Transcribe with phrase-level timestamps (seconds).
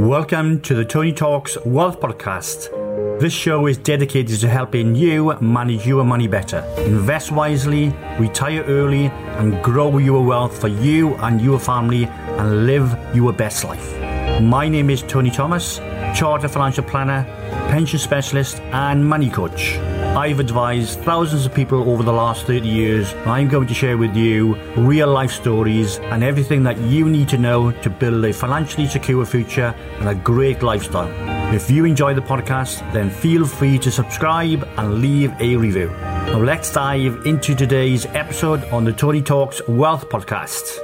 [0.00, 2.70] Welcome to the Tony Talks Wealth Podcast.
[3.20, 9.08] This show is dedicated to helping you manage your money better, invest wisely, retire early,
[9.36, 14.40] and grow your wealth for you and your family and live your best life.
[14.40, 15.80] My name is Tony Thomas,
[16.16, 17.24] Chartered Financial Planner,
[17.68, 19.76] Pension Specialist, and Money Coach.
[20.16, 23.14] I've advised thousands of people over the last 30 years.
[23.26, 27.38] I'm going to share with you real life stories and everything that you need to
[27.38, 31.08] know to build a financially secure future and a great lifestyle.
[31.54, 35.90] If you enjoy the podcast, then feel free to subscribe and leave a review.
[35.90, 40.76] Now let's dive into today's episode on the Tony Talks Wealth Podcast.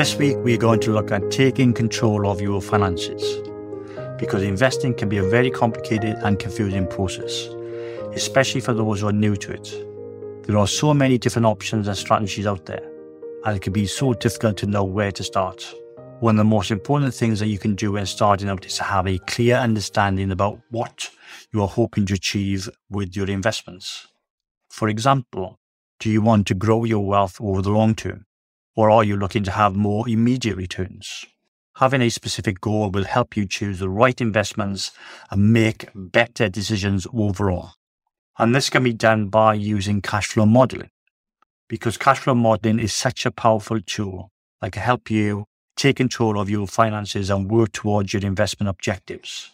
[0.00, 3.22] This week, we're going to look at taking control of your finances
[4.18, 7.48] because investing can be a very complicated and confusing process,
[8.14, 10.46] especially for those who are new to it.
[10.46, 12.82] There are so many different options and strategies out there,
[13.44, 15.70] and it can be so difficult to know where to start.
[16.20, 18.84] One of the most important things that you can do when starting out is to
[18.84, 21.10] have a clear understanding about what
[21.52, 24.06] you are hoping to achieve with your investments.
[24.70, 25.58] For example,
[25.98, 28.24] do you want to grow your wealth over the long term?
[28.76, 31.26] Or are you looking to have more immediate returns?
[31.76, 34.90] Having a specific goal will help you choose the right investments
[35.30, 37.72] and make better decisions overall.
[38.38, 40.90] And this can be done by using cash flow modeling
[41.70, 45.44] because cash flow modeling is such a powerful tool that can help you
[45.76, 49.52] take control of your finances and work towards your investment objectives.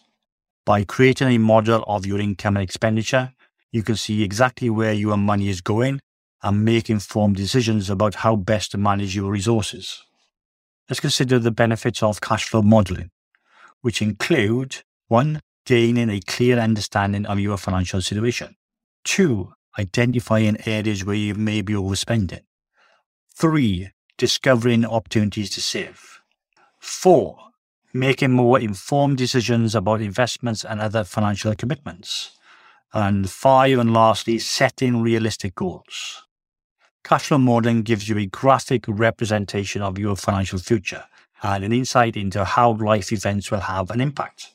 [0.65, 3.33] By creating a model of your income and expenditure,
[3.71, 5.99] you can see exactly where your money is going
[6.47, 10.01] and make informed decisions about how best to manage your resources.
[10.89, 13.09] Let's consider the benefits of cash flow modeling,
[13.81, 14.77] which include
[15.09, 18.55] one, gaining a clear understanding of your financial situation,
[19.03, 22.43] two, identifying areas where you may be overspending,
[23.35, 26.21] three, discovering opportunities to save,
[26.79, 27.37] four,
[27.93, 32.31] making more informed decisions about investments and other financial commitments.
[32.93, 36.23] And five, and lastly, setting realistic goals.
[37.07, 41.05] Cash flow modeling gives you a graphic representation of your financial future
[41.41, 44.53] and an insight into how life events will have an impact.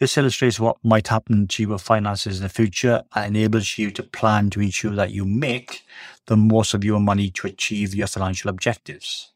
[0.00, 4.02] This illustrates what might happen to your finances in the future and enables you to
[4.02, 5.82] plan to ensure that you make
[6.28, 9.31] the most of your money to achieve your financial objectives.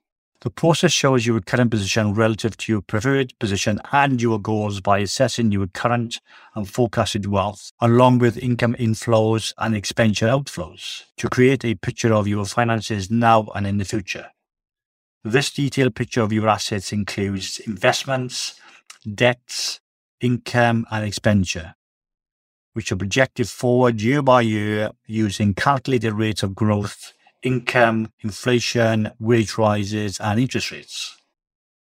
[0.47, 4.99] The process shows your current position relative to your preferred position and your goals by
[4.99, 6.21] assessing your current
[6.55, 12.29] and forecasted wealth, along with income inflows and expenditure outflows, to create a picture of
[12.29, 14.31] your finances now and in the future.
[15.25, 18.55] This detailed picture of your assets includes investments,
[19.17, 19.81] debts,
[20.21, 21.75] income, and expenditure,
[22.73, 29.57] which are projected forward year by year using calculated rates of growth income, inflation, wage
[29.59, 31.17] rises, and interest rates.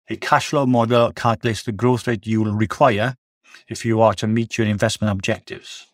[0.08, 3.16] A cash flow model calculates the growth rate you will require
[3.68, 5.86] if you are to meet your investment objectives.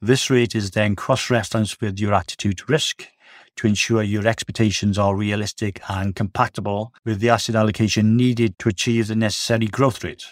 [0.00, 3.08] This rate is then cross referenced with your attitude to risk
[3.56, 9.08] to ensure your expectations are realistic and compatible with the asset allocation needed to achieve
[9.08, 10.24] the necessary growth rate.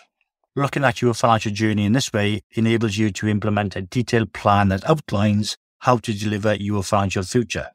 [0.55, 4.69] Looking at your financial journey in this way enables you to implement a detailed plan
[4.69, 7.71] that outlines how to deliver your financial future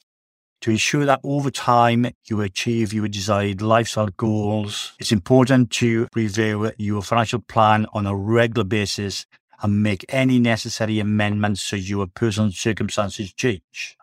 [0.61, 4.93] to ensure that over time you achieve your desired lifestyle goals.
[4.99, 9.25] It's important to review your financial plan on a regular basis
[9.61, 13.97] and make any necessary amendments as your personal circumstances change.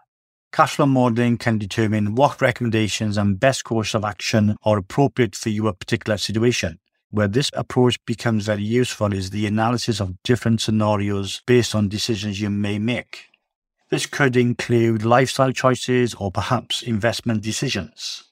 [0.52, 5.50] Cash flow modeling can determine what recommendations and best course of action are appropriate for
[5.50, 6.78] your particular situation.
[7.10, 12.40] Where this approach becomes very useful is the analysis of different scenarios based on decisions
[12.40, 13.26] you may make.
[13.88, 18.24] This could include lifestyle choices or perhaps investment decisions.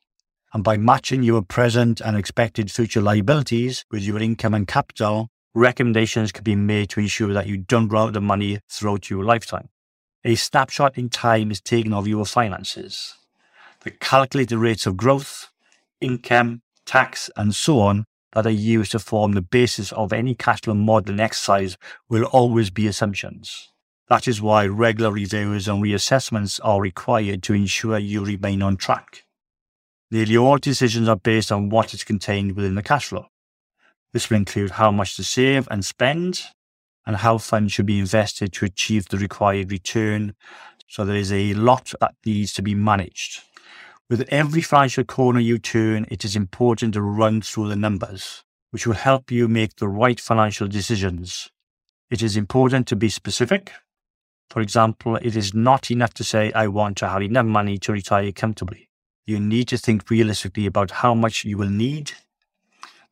[0.52, 6.32] And by matching your present and expected future liabilities with your income and capital, recommendations
[6.32, 9.68] can be made to ensure that you don't run out of money throughout your lifetime.
[10.24, 13.14] A snapshot in time is taken of your finances.
[13.84, 15.52] The calculated rates of growth,
[16.00, 20.62] income, tax, and so on that are used to form the basis of any cash
[20.62, 21.76] flow modeling exercise
[22.08, 23.70] will always be assumptions.
[24.08, 29.24] That is why regular reviews and reassessments are required to ensure you remain on track.
[30.10, 33.26] Nearly all decisions are based on what is contained within the cash flow.
[34.12, 36.42] This will include how much to save and spend,
[37.06, 40.34] and how funds should be invested to achieve the required return.
[40.86, 43.40] So there is a lot that needs to be managed.
[44.10, 48.86] With every financial corner you turn, it is important to run through the numbers, which
[48.86, 51.50] will help you make the right financial decisions.
[52.10, 53.72] It is important to be specific
[54.54, 57.90] For example, it is not enough to say, I want to have enough money to
[57.90, 58.88] retire comfortably.
[59.26, 62.12] You need to think realistically about how much you will need.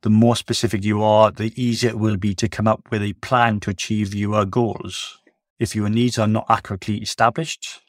[0.03, 3.15] The more specific you are, the easier it will be to come up with a
[3.15, 5.19] plan to achieve your goals.
[5.59, 7.81] If your needs are not accurately established,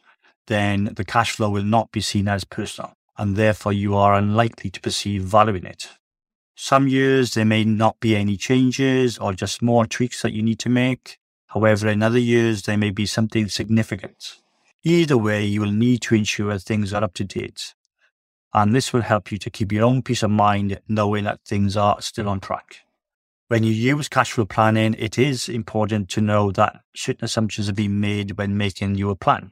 [0.47, 4.71] then the cash flow will not be seen as personal, and therefore you are unlikely
[4.71, 5.89] to perceive value in it.
[6.55, 10.57] Some years there may not be any changes or just small tweaks that you need
[10.57, 11.19] to make.
[11.53, 14.39] However, in other years there may be something significant.
[14.83, 17.75] Either way, you will need to ensure things are up to date.
[18.53, 21.77] And this will help you to keep your own peace of mind knowing that things
[21.77, 22.79] are still on track.
[23.49, 27.75] When you use cash flow planning, it is important to know that certain assumptions have
[27.75, 29.51] been made when making your plan.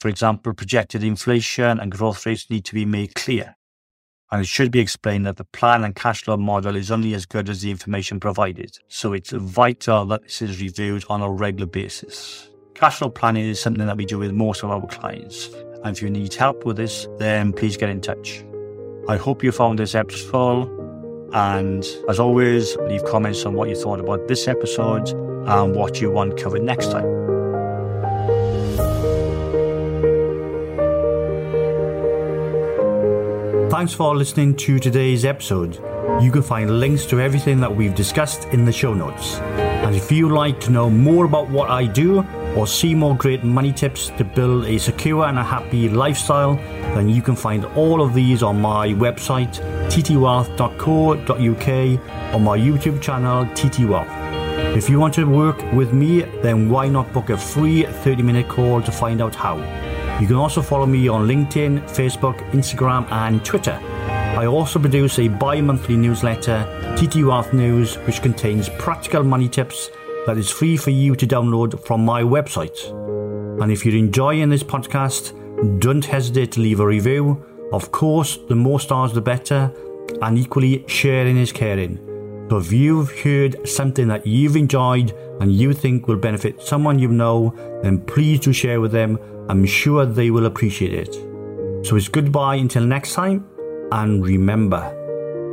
[0.00, 3.56] For example, projected inflation and growth rates need to be made clear.
[4.30, 7.24] And it should be explained that the plan and cash flow model is only as
[7.24, 8.78] good as the information provided.
[8.88, 12.50] So it's vital that this is reviewed on a regular basis.
[12.74, 15.48] Cash flow planning is something that we do with most of our clients.
[15.82, 18.44] And if you need help with this, then please get in touch.
[19.08, 20.68] I hope you found this episode.
[21.32, 25.08] And as always, leave comments on what you thought about this episode
[25.48, 27.17] and what you want covered next time.
[33.78, 35.76] Thanks for listening to today's episode.
[36.20, 39.36] You can find links to everything that we've discussed in the show notes.
[39.36, 42.26] And if you'd like to know more about what I do
[42.56, 46.56] or see more great money tips to build a secure and a happy lifestyle,
[46.96, 53.44] then you can find all of these on my website, ttwealth.co.uk, or my YouTube channel,
[53.54, 54.10] ttwealth.
[54.76, 58.48] If you want to work with me, then why not book a free 30 minute
[58.48, 59.87] call to find out how?
[60.20, 63.78] You can also follow me on LinkedIn, Facebook, Instagram, and Twitter.
[64.38, 66.64] I also produce a bi monthly newsletter,
[66.96, 69.90] TT Wealth News, which contains practical money tips
[70.26, 72.78] that is free for you to download from my website.
[73.62, 75.32] And if you're enjoying this podcast,
[75.78, 77.44] don't hesitate to leave a review.
[77.72, 79.72] Of course, the more stars, the better,
[80.20, 82.07] and equally, sharing is caring.
[82.50, 87.08] So if you've heard something that you've enjoyed and you think will benefit someone you
[87.08, 89.18] know, then please do share with them
[89.48, 91.14] I'm sure they will appreciate it.
[91.86, 93.46] So it's goodbye until next time,
[93.92, 94.94] and remember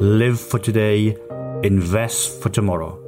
[0.01, 1.17] live for today,
[1.63, 3.04] invest for tomorrow.